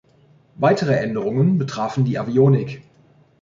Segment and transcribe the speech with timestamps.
[0.55, 2.81] Weitere Änderungen betrafen die Avionik.